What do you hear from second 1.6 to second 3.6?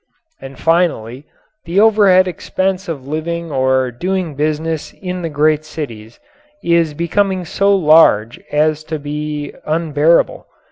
the overhead expense of living